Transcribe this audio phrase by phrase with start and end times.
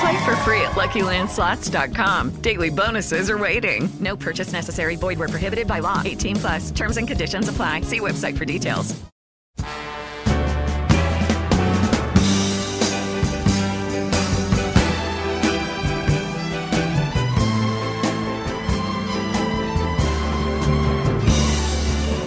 [0.00, 2.40] Play for free at LuckyLandSlots.com.
[2.40, 3.88] Daily bonuses are waiting.
[4.00, 4.96] No purchase necessary.
[4.96, 6.02] Void were prohibited by law.
[6.04, 6.70] 18 plus.
[6.70, 7.82] Terms and conditions apply.
[7.82, 8.94] See website for details.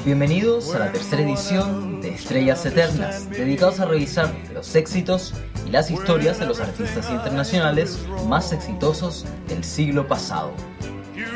[0.04, 5.34] Bienvenidos a la tercera edición de Estrellas Eternas, dedicados a revisar los éxitos
[5.66, 10.52] y las historias de los artistas internacionales más exitosos del siglo pasado.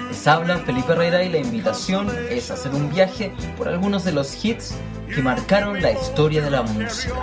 [0.10, 4.44] Les habla Felipe Herrera y la invitación es hacer un viaje por algunos de los
[4.44, 4.74] hits
[5.14, 7.16] que marcaron la historia de la música.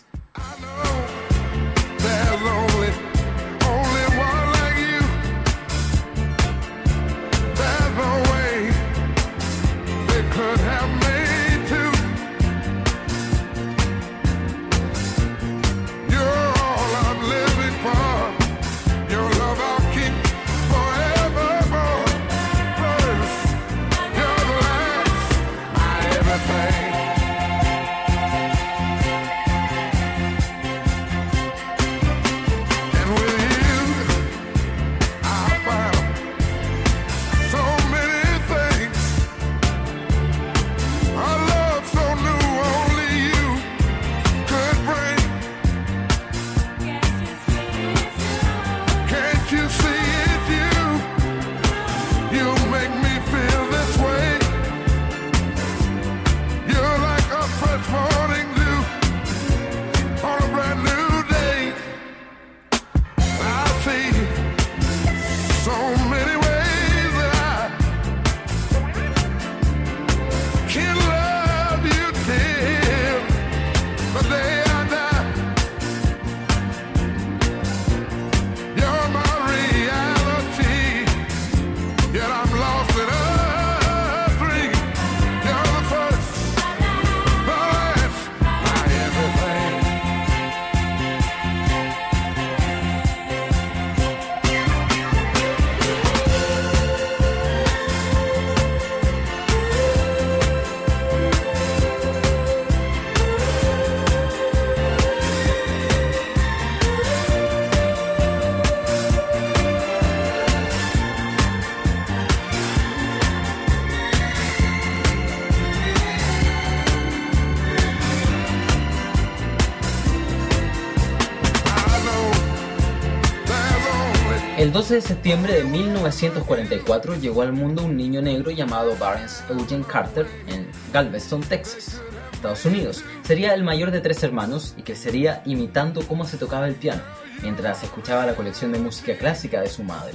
[124.71, 129.83] El 12 de septiembre de 1944 llegó al mundo un niño negro llamado Barnes Eugene
[129.83, 132.01] Carter en Galveston, Texas,
[132.31, 133.03] Estados Unidos.
[133.23, 137.01] Sería el mayor de tres hermanos y crecería imitando cómo se tocaba el piano,
[137.41, 140.13] mientras escuchaba la colección de música clásica de su madre.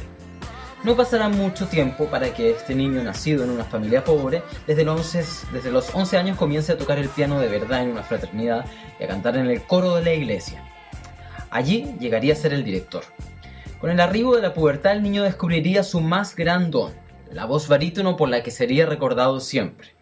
[0.84, 5.14] No pasará mucho tiempo para que este niño nacido en una familia pobre, desde los
[5.14, 8.64] 11, desde los 11 años comience a tocar el piano de verdad en una fraternidad
[8.98, 10.64] y a cantar en el coro de la iglesia.
[11.50, 13.04] Allí llegaría a ser el director.
[13.80, 16.94] Con el arribo de la pubertad el niño descubriría su más gran don,
[17.30, 19.94] la voz barítono por la que sería recordado siempre.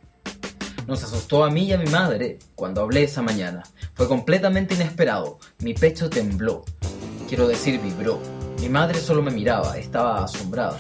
[0.87, 3.65] Nos asustó a mí y a mi madre cuando hablé esa mañana.
[3.95, 5.39] Fue completamente inesperado.
[5.59, 6.65] Mi pecho tembló.
[7.27, 8.21] Quiero decir, vibró.
[8.61, 10.79] Mi madre solo me miraba, estaba asombrada.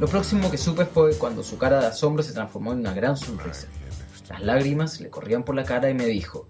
[0.00, 3.16] Lo próximo que supe fue cuando su cara de asombro se transformó en una gran
[3.16, 3.68] sonrisa.
[4.28, 6.48] Las lágrimas le corrían por la cara y me dijo,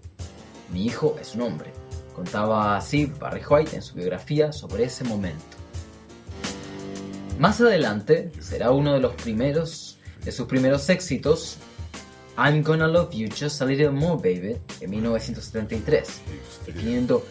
[0.71, 1.71] mi hijo es un hombre.
[2.15, 5.52] Contaba así Barry White en su biografía sobre ese momento.
[7.39, 11.57] Más adelante será uno de los primeros de sus primeros éxitos
[12.37, 16.21] I'm Gonna Love You Just a Little More Baby de 1973,
[16.65, 17.25] definiendo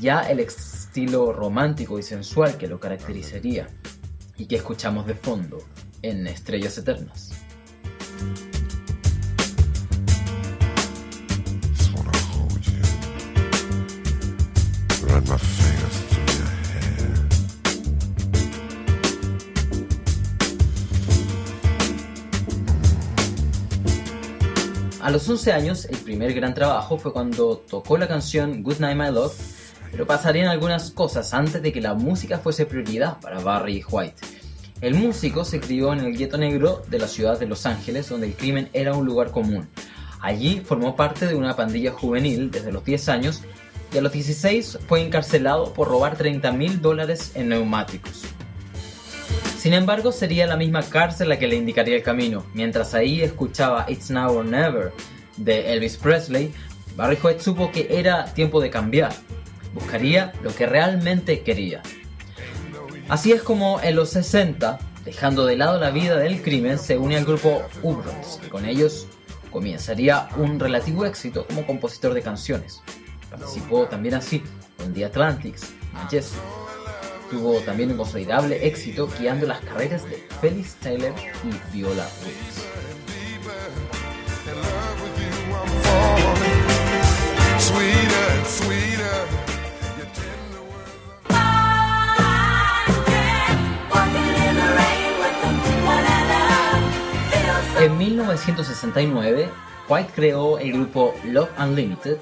[0.00, 3.68] ya el estilo romántico y sensual que lo caracterizaría
[4.36, 5.58] y que escuchamos de fondo
[6.02, 7.32] en Estrellas Eternas.
[25.04, 28.96] A los 11 años, el primer gran trabajo fue cuando tocó la canción Good Night
[28.96, 29.34] My Love,
[29.90, 34.16] pero pasarían algunas cosas antes de que la música fuese prioridad para Barry White.
[34.80, 38.28] El músico se crió en el gueto negro de la ciudad de Los Ángeles, donde
[38.28, 39.68] el crimen era un lugar común.
[40.22, 43.42] Allí formó parte de una pandilla juvenil desde los 10 años
[43.92, 48.22] y a los 16 fue encarcelado por robar 30 mil dólares en neumáticos.
[49.58, 52.44] Sin embargo, sería la misma cárcel la que le indicaría el camino.
[52.52, 54.92] Mientras ahí escuchaba It's Now or Never
[55.36, 56.52] de Elvis Presley,
[56.96, 59.12] Barry White supo que era tiempo de cambiar.
[59.72, 61.82] Buscaría lo que realmente quería.
[63.08, 67.16] Así es como en los 60, dejando de lado la vida del crimen, se une
[67.16, 69.06] al grupo Ubrons y con ellos
[69.50, 72.82] comenzaría un relativo éxito como compositor de canciones.
[73.30, 74.42] Participó también así
[74.84, 76.63] en The Atlantics, Manchester.
[77.30, 81.12] Tuvo también un considerable éxito guiando las carreras de Felix Taylor
[81.44, 82.06] y Viola
[85.50, 85.84] words.
[97.80, 99.50] En 1969,
[99.88, 102.18] White creó el grupo Love Unlimited,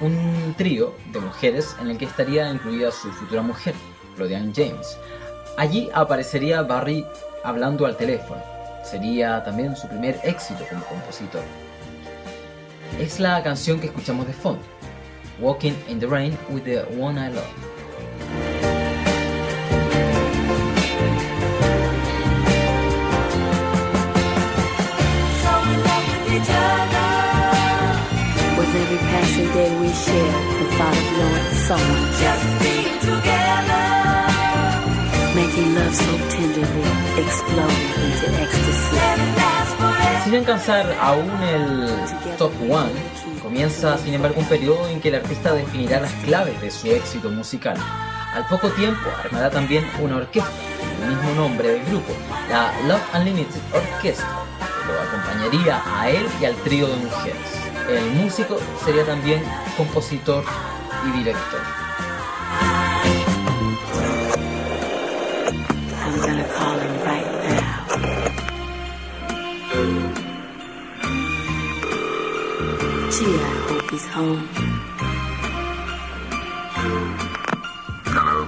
[0.00, 3.74] un trío de mujeres en el que estaría incluida su futura mujer,
[4.16, 4.98] Claudiane James.
[5.56, 7.06] Allí aparecería Barry
[7.44, 8.42] hablando al teléfono.
[8.84, 11.42] Sería también su primer éxito como compositor.
[13.00, 14.62] Es la canción que escuchamos de fondo,
[15.40, 17.44] Walking in the Rain with the One I Love.
[28.58, 34.01] With every passing day we share the thought of knowing someone just being together.
[35.34, 36.82] Making love so tenderly
[38.04, 38.96] into ecstasy.
[40.24, 42.86] Sin alcanzar aún el top 1,
[43.42, 47.30] comienza sin embargo un periodo en que el artista definirá las claves de su éxito
[47.30, 47.78] musical.
[48.34, 50.50] Al poco tiempo armará también una orquesta,
[51.02, 52.12] el mismo nombre del grupo,
[52.50, 54.28] la Love Unlimited Orchestra,
[54.86, 57.40] que lo acompañaría a él y al trío de mujeres.
[57.88, 59.42] El músico sería también
[59.78, 60.44] compositor
[61.08, 61.81] y director.
[66.64, 67.76] I'm gonna call him right now.
[73.10, 74.48] Gee, I hope he's home.
[78.14, 78.38] Hello.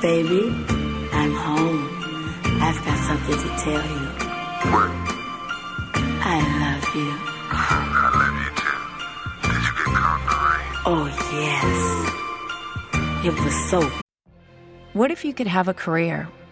[0.00, 0.42] Baby,
[1.12, 1.80] I'm home.
[2.60, 4.06] I've got something to tell you.
[4.72, 4.90] What?
[6.20, 7.10] I love you.
[7.50, 8.78] I love you too.
[9.48, 10.70] Did you get caught in the rain?
[10.86, 11.04] Oh,
[11.42, 11.78] yes.
[13.24, 13.78] It was so
[14.92, 16.28] What if you could have a career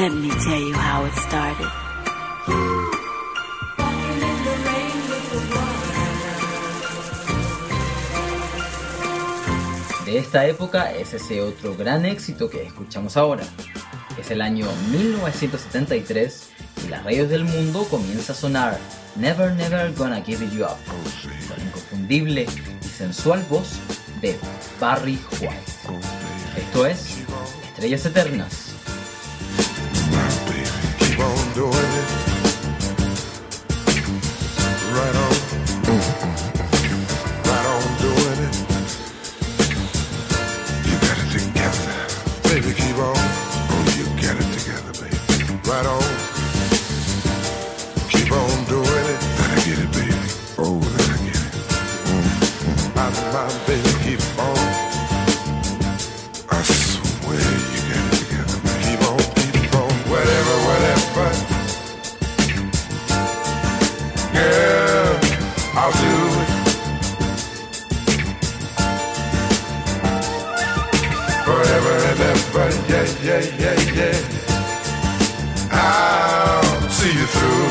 [0.00, 1.68] Let me tell you how it started.
[10.06, 13.44] De esta época es ese otro gran éxito que escuchamos ahora,
[14.18, 16.48] Es el año 1973
[16.86, 18.78] y las radios del mundo comienza a sonar
[19.16, 20.78] Never Never Gonna Give You Up,
[21.50, 22.46] la inconfundible
[22.82, 23.78] y sensual voz
[24.22, 24.38] de
[24.80, 25.72] Barry White.
[26.56, 27.18] Esto es
[27.74, 28.69] Estrellas Eternas.
[72.42, 74.16] Ever, yeah, yeah, yeah, yeah.
[75.70, 77.66] I'll see you through.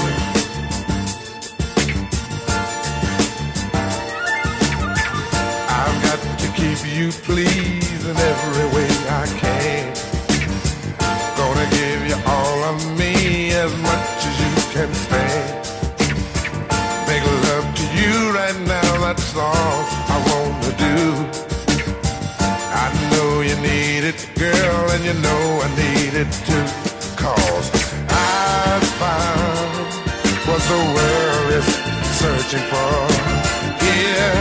[5.70, 8.89] I've got to keep you pleased in every way
[24.92, 26.66] and you know I need it too.
[27.14, 27.68] Cause
[28.10, 29.72] I found
[30.48, 31.68] what the world is
[32.18, 32.98] searching for.
[33.86, 34.36] Here,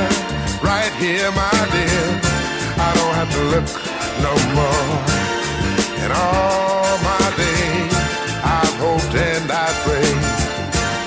[0.64, 2.04] right here, my dear.
[2.80, 3.68] I don't have to look
[4.24, 4.88] no more.
[6.02, 7.94] And all my days,
[8.40, 10.22] I've hoped and I prayed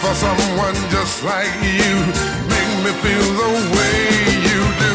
[0.02, 1.94] for someone just like you.
[2.54, 3.98] Make me feel the way
[4.48, 4.94] you do.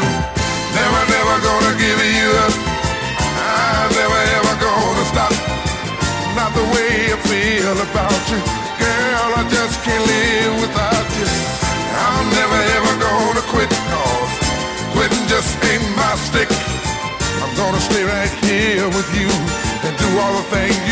[0.79, 2.46] Never, never gonna give you up.
[6.57, 8.41] The way I feel about you.
[8.81, 11.29] Girl, I just can't live without you.
[12.09, 14.33] I'm never ever gonna quit cause
[14.97, 16.49] quitting just ain't my stick.
[17.45, 19.29] I'm gonna stay right here with you
[19.85, 20.86] and do all the things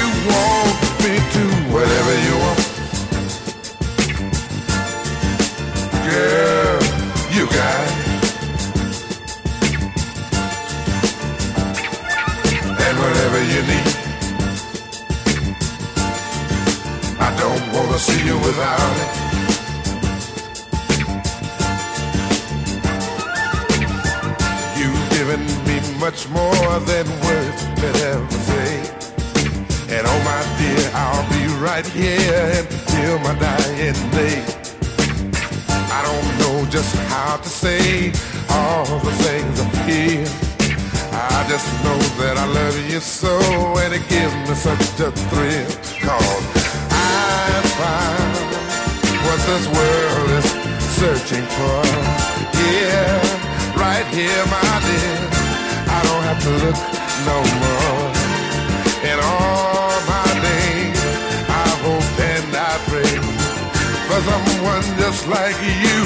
[65.82, 66.00] you.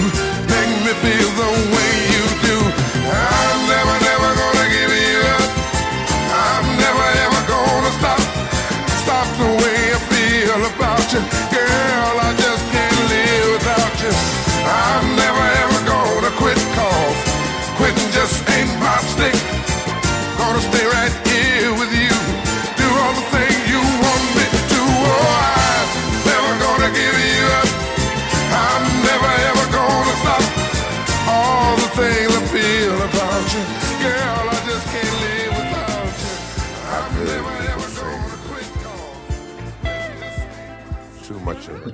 [0.52, 2.56] Make me feel the way you do.
[3.10, 3.47] I'm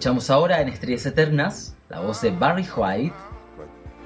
[0.05, 3.15] Escuchamos ahora en Estrellas Eternas la voz de Barry White,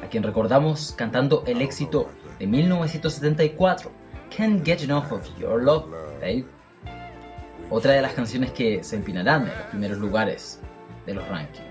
[0.01, 3.91] a quien recordamos cantando el éxito de 1974,
[4.37, 5.87] Can't Get Enough of Your Love,
[6.21, 6.45] Babe.
[7.69, 10.61] Otra de las canciones que se empinarán en los primeros lugares
[11.05, 11.67] de los rankings.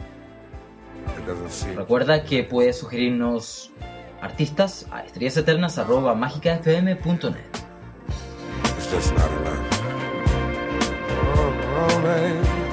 [1.77, 3.71] Recuerda que puedes sugerirnos
[4.19, 7.37] artistas a estrellaseternas.magicafm.net.
[12.19, 12.66] It's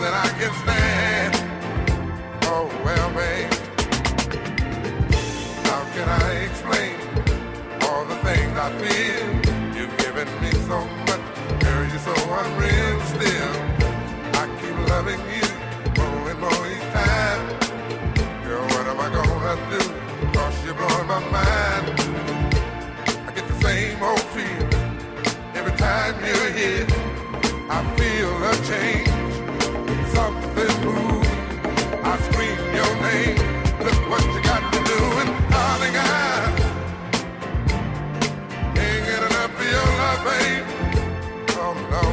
[0.00, 1.34] than I can stand.
[2.44, 3.49] Oh, well, babe,
[8.50, 9.26] things I feel?
[9.76, 13.52] You've given me so much, girl, you're so unreal still.
[14.34, 15.46] I keep loving you
[15.96, 17.42] more and more each time.
[18.44, 19.82] Girl, what am I gonna do?
[20.32, 21.86] Cause you're blowing my mind.
[23.26, 24.68] I get the same old feel
[25.54, 26.86] every time you're here.
[27.70, 29.08] I feel a change,
[30.14, 31.28] something moves.
[32.02, 33.36] I scream your name.
[33.84, 35.39] Look what you got to do,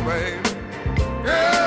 [0.08, 1.67] Yeah.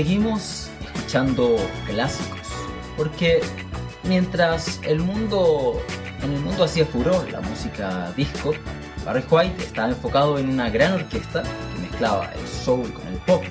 [0.00, 2.40] Seguimos escuchando clásicos.
[2.96, 3.42] Porque
[4.02, 5.78] mientras el mundo,
[6.22, 8.52] en el mundo hacía furor la música disco,
[9.04, 13.42] Barry White estaba enfocado en una gran orquesta que mezclaba el soul con el pop.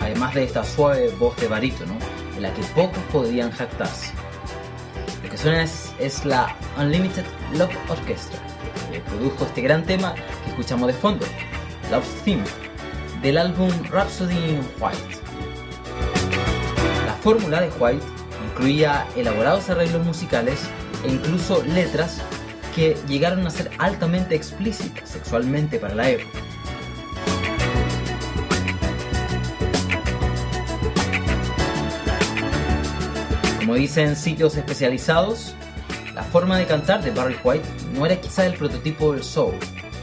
[0.00, 1.96] Además de esta suave voz de barítono,
[2.36, 4.12] en la que pocos podían jactarse.
[5.22, 7.24] Lo que suena es, es la Unlimited
[7.54, 8.38] Love Orchestra,
[8.92, 11.24] que produjo este gran tema que escuchamos de fondo,
[11.90, 12.44] Love Theme,
[13.22, 15.24] del álbum Rhapsody in White.
[17.24, 18.04] La fórmula de White
[18.50, 20.60] incluía elaborados arreglos musicales
[21.06, 22.20] e incluso letras
[22.74, 26.38] que llegaron a ser altamente explícitas sexualmente para la época.
[33.56, 35.54] Como dicen sitios especializados,
[36.14, 39.54] la forma de cantar de Barry White no era quizá el prototipo del soul,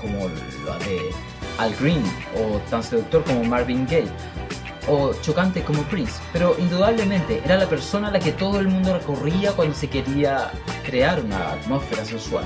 [0.01, 0.27] como
[0.65, 1.11] la de
[1.59, 2.03] Al Green,
[2.35, 4.09] o tan seductor como Marvin Gaye,
[4.87, 8.97] o chocante como Prince, pero indudablemente era la persona a la que todo el mundo
[8.97, 10.51] recorría cuando se quería
[10.83, 12.45] crear una atmósfera sensual.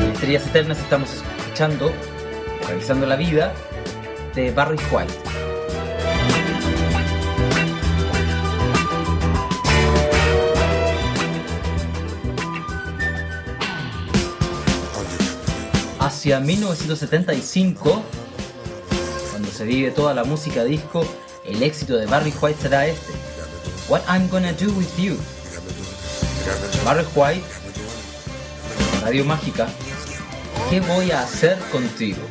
[0.00, 1.92] En Estrellas Eternas estamos escuchando,
[2.66, 3.52] realizando la vida
[4.34, 5.25] de Barry White.
[16.06, 18.02] hacia 1975,
[19.32, 21.04] cuando se vive toda la música disco,
[21.44, 23.12] el éxito de Barry White será este.
[23.88, 25.16] What I'm Gonna Do With You.
[26.84, 27.44] Barry White,
[29.02, 29.66] Radio Mágica,
[30.70, 32.22] ¿qué voy a hacer contigo?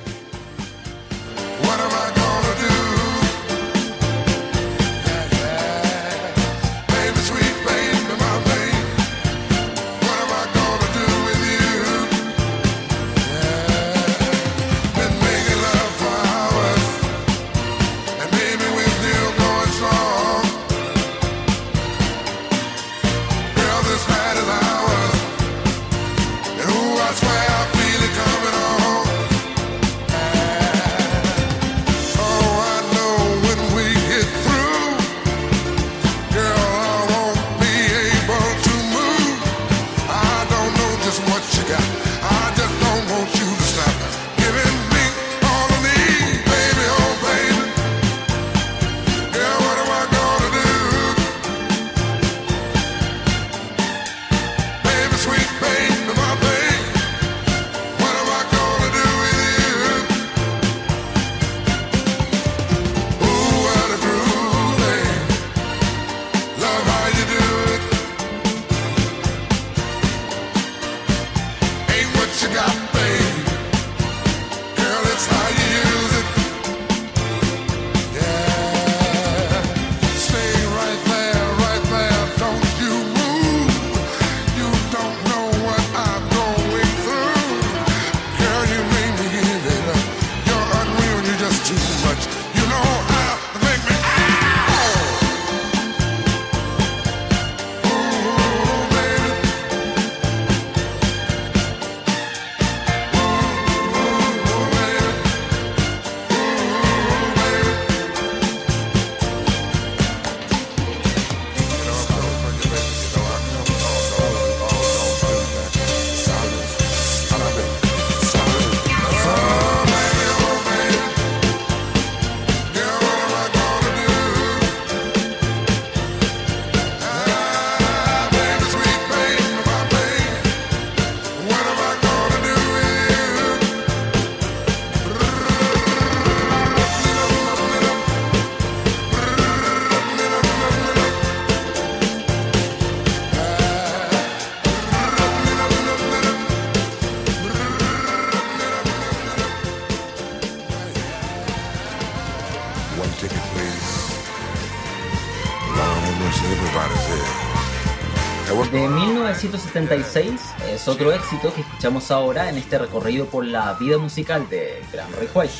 [159.75, 160.39] 76
[160.71, 165.11] es otro éxito que escuchamos ahora en este recorrido por la vida musical de Gran
[165.11, 165.53] Rey White.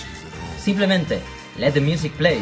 [0.57, 1.19] Simplemente,
[1.57, 2.41] Let the Music Play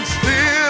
[0.00, 0.69] and still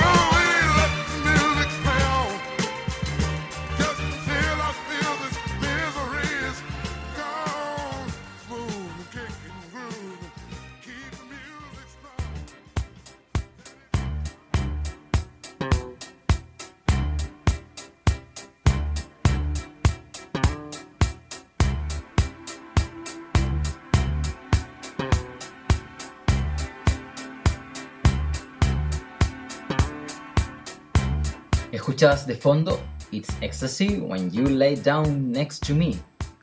[32.01, 32.79] Escuchas de fondo
[33.11, 35.91] It's Ecstasy When You Lay Down Next to Me.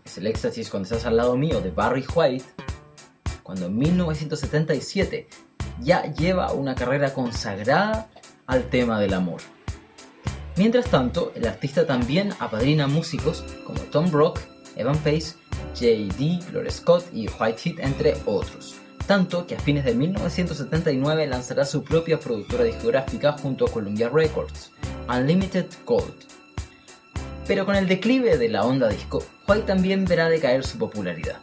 [0.04, 2.44] Es el éxtasis cuando estás al lado mío de Barry White,
[3.42, 5.26] cuando en 1977
[5.80, 8.08] ya lleva una carrera consagrada
[8.46, 9.40] al tema del amor.
[10.54, 14.38] Mientras tanto, el artista también apadrina músicos como Tom Brock,
[14.76, 15.34] Evan Pace,
[15.74, 18.76] J.D., Gloria Scott y White Heat, entre otros.
[19.08, 24.70] Tanto que a fines de 1979 lanzará su propia productora discográfica junto a Columbia Records,
[25.08, 26.14] Unlimited Gold.
[27.46, 31.38] Pero con el declive de la onda disco, White también verá decaer su popularidad.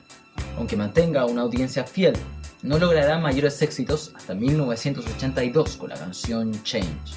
[0.57, 2.13] Aunque mantenga una audiencia fiel,
[2.61, 7.15] no logrará mayores éxitos hasta 1982 con la canción Change.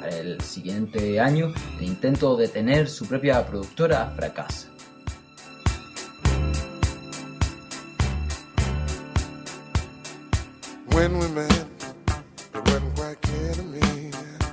[0.00, 4.68] Para el siguiente año, el intento de tener su propia productora fracasa.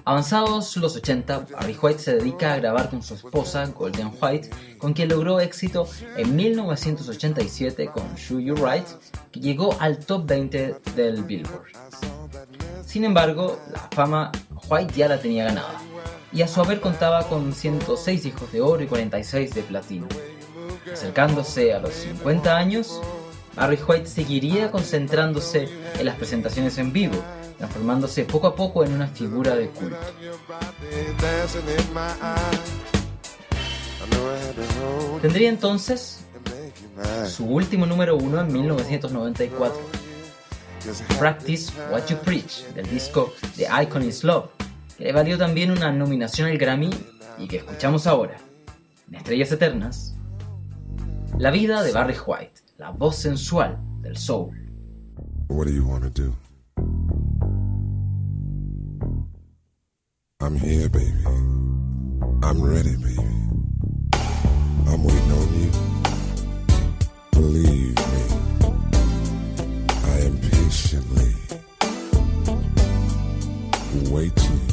[0.06, 4.92] Avanzados los 80, Barry White se dedica a grabar con su esposa, Golden White, con
[4.92, 5.88] quien logró éxito
[6.18, 8.86] en 1987 con Shoe You Right,
[9.32, 11.68] que llegó al top 20 del Billboard.
[12.86, 14.32] Sin embargo, la fama
[14.70, 15.82] White ya la tenía ganada,
[16.34, 20.08] y a su haber contaba con 106 hijos de oro y 46 de platino.
[20.92, 23.02] Acercándose a los 50 años,
[23.56, 27.24] Barry White seguiría concentrándose en las presentaciones en vivo,
[27.64, 29.96] transformándose poco a poco en una figura de culto.
[35.22, 36.26] Tendría entonces
[37.26, 39.80] su último número uno en 1994,
[40.86, 44.50] Just Practice What You Preach, del disco The Icon Is Love,
[44.98, 46.90] que le valió también una nominación al Grammy
[47.38, 48.38] y que escuchamos ahora,
[49.08, 50.16] en Estrellas Eternas,
[51.38, 54.52] la vida de Barry White, la voz sensual del soul.
[55.48, 56.36] What do you?
[60.44, 61.24] I'm here, baby.
[62.44, 63.18] I'm ready, baby.
[64.88, 65.72] I'm waiting on you.
[67.32, 68.24] Believe me,
[70.04, 71.34] I am patiently
[74.12, 74.73] waiting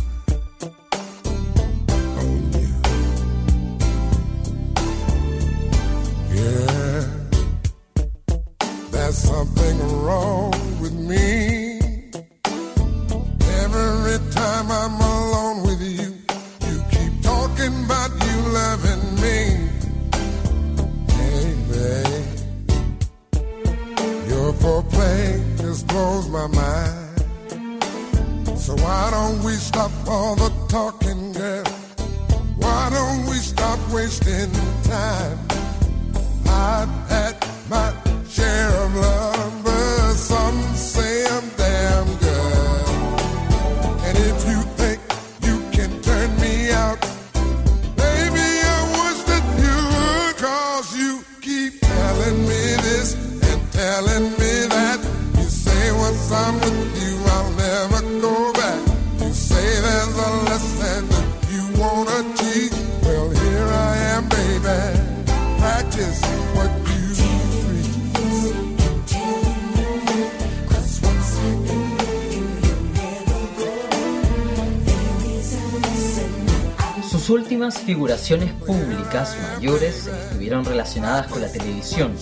[77.10, 82.12] Sus últimas figuraciones públicas mayores estuvieron relacionadas con la televisión,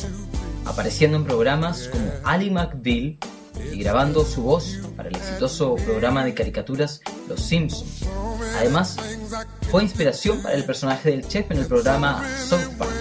[0.79, 3.19] apareciendo en programas como Ali McBeal
[3.73, 8.07] y grabando su voz para el exitoso programa de caricaturas Los Simpsons.
[8.61, 8.97] Además,
[9.73, 12.93] fue inspiración para el personaje del chef en el programa South Park.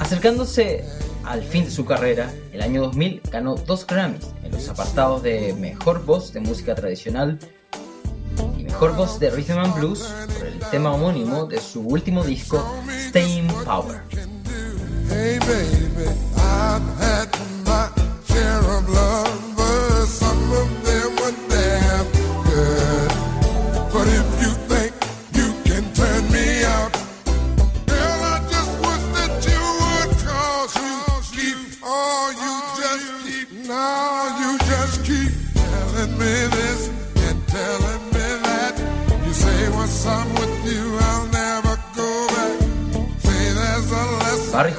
[0.00, 0.82] Acercándose
[1.24, 5.52] al fin de su carrera, el año 2000 ganó dos Grammys en los apartados de
[5.52, 7.38] Mejor Voz de Música Tradicional
[8.56, 12.64] y Mejor Voz de Rhythm and Blues por el tema homónimo de su último disco,
[13.08, 14.37] Staying Power.
[15.08, 17.28] Hey baby, I've had
[17.64, 17.90] my
[18.26, 20.08] share of lovers.
[20.10, 20.77] Some of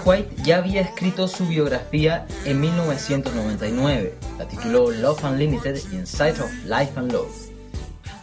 [0.09, 6.93] White ya había escrito su biografía en 1999, la tituló Love Unlimited Inside of Life
[6.95, 7.51] and Love,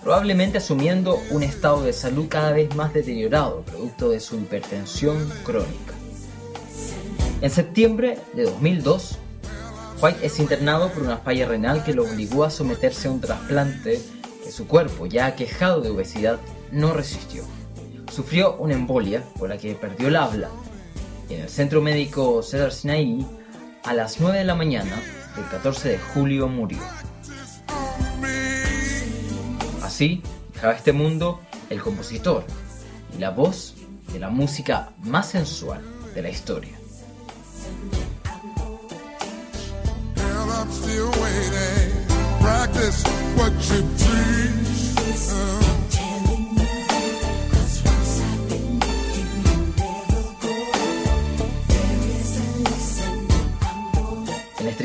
[0.02, 5.94] probablemente asumiendo un estado de salud cada vez más deteriorado, producto de su hipertensión crónica.
[7.40, 9.18] En septiembre de 2002,
[10.02, 14.02] White es internado por una falla renal que lo obligó a someterse a un trasplante
[14.42, 16.40] que su cuerpo, ya aquejado de obesidad,
[16.72, 17.44] no resistió.
[18.12, 20.48] Sufrió una embolia por la que perdió el habla
[21.28, 23.26] en el centro médico Cedar Sinai,
[23.84, 25.02] a las 9 de la mañana
[25.34, 26.78] del 14 de julio murió.
[29.82, 32.44] Así dejaba este mundo el compositor
[33.16, 33.74] y la voz
[34.12, 35.80] de la música más sensual
[36.14, 36.76] de la historia.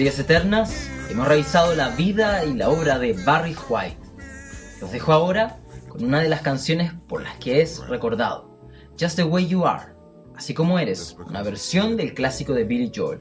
[0.02, 4.00] Estrellas Eternas hemos revisado la vida y la obra de Barry White.
[4.80, 5.60] Los dejo ahora
[5.90, 8.50] con una de las canciones por las que es recordado,
[9.00, 9.94] Just the Way You Are,
[10.36, 13.20] así como eres, una versión del clásico de Billy Joel.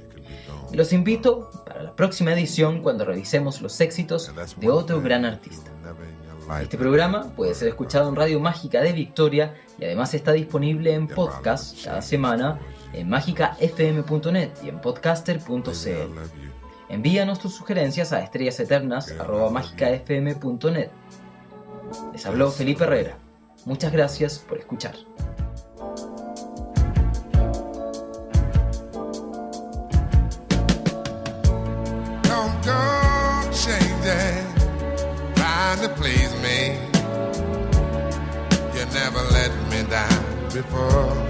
[0.72, 5.70] Y los invito para la próxima edición cuando revisemos los éxitos de otro gran artista.
[6.62, 11.08] Este programa puede ser escuchado en Radio Mágica de Victoria y además está disponible en
[11.08, 12.58] podcast cada semana
[12.94, 16.49] en mágicafm.net y en podcaster.cl.
[16.90, 20.90] Envíanos tus sugerencias a estrellaseternas.mágicafm.net.
[22.12, 23.16] Les habló Felipe Herrera.
[23.64, 24.96] Muchas gracias por escuchar.
[35.80, 36.76] to please me.
[38.74, 41.29] You never let me down before.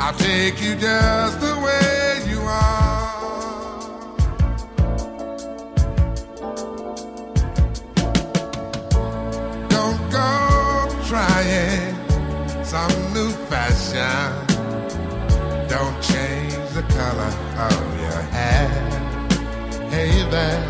[0.00, 2.88] I'll take you just the way you are.
[9.68, 11.94] Don't go trying
[12.64, 14.46] some new fashion.
[15.68, 17.32] Don't change the color
[17.68, 18.68] of your hair.
[19.90, 20.62] Hey there,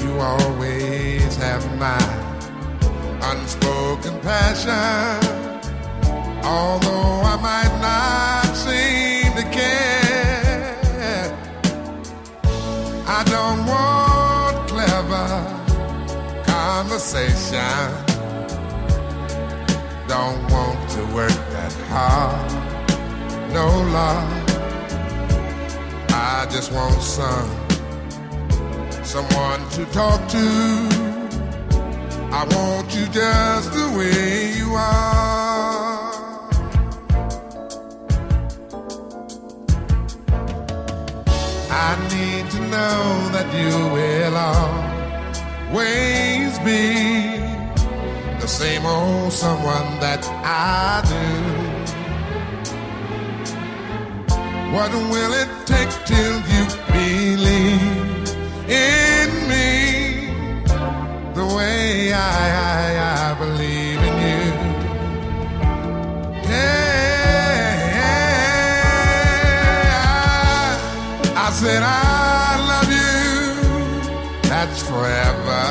[0.00, 2.02] you always have my
[3.30, 5.35] unspoken passion.
[6.46, 11.26] Although I might not seem to care,
[13.04, 15.28] I don't want clever
[16.44, 18.06] conversation.
[20.06, 22.52] Don't want to work that hard.
[23.52, 23.66] No
[23.98, 24.46] love.
[26.10, 27.50] I just want some
[29.02, 30.46] someone to talk to.
[32.30, 35.85] I want you just the way you are.
[41.78, 43.00] I need to know
[43.34, 44.36] that you will
[45.68, 46.84] always be
[48.40, 51.26] the same old someone that I do.
[54.74, 56.64] What will it take till you
[56.96, 58.28] believe
[58.68, 59.70] in me
[61.34, 62.18] the way I,
[62.70, 63.75] I, I believe
[71.56, 73.12] said I love you.
[74.50, 75.64] That's forever.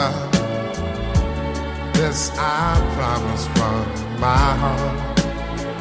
[1.94, 3.84] This I promise from
[4.20, 5.20] my heart.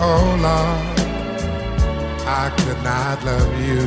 [0.09, 0.99] Oh Lord,
[2.43, 3.85] I could not love you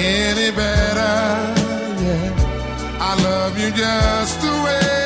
[0.00, 1.16] any better.
[2.04, 5.05] Yeah, I love you just the way